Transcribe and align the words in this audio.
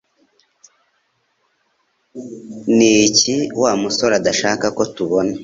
Ni 2.75 2.91
iki 3.07 3.35
Wa 3.61 3.71
musore 3.81 4.13
adashaka 4.17 4.65
ko 4.77 4.83
tubona 4.95 5.33